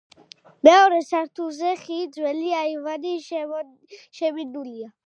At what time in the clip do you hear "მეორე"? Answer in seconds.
0.67-1.01